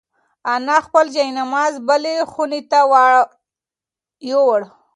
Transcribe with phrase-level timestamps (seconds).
[0.53, 2.79] انا خپل جاینماز بلې خونې ته
[4.29, 4.61] یووړ.